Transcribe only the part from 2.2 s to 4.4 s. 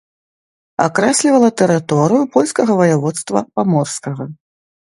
польскага ваяводства паморскага.